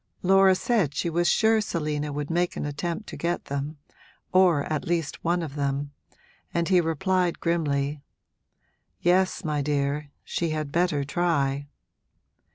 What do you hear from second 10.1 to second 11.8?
she had better try!'